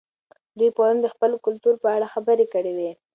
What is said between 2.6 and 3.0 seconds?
وې.